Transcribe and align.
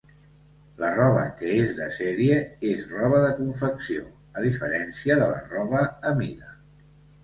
La 0.83 0.87
roba 0.95 1.25
que 1.41 1.51
és 1.57 1.75
de 1.81 1.91
sèrie 1.99 2.41
és 2.71 2.83
roba 2.95 3.21
de 3.27 3.31
confecció, 3.43 4.09
a 4.43 4.47
diferència 4.51 5.23
de 5.25 5.33
la 5.37 5.49
roba 5.57 5.89
a 6.15 6.21
mida. 6.27 6.57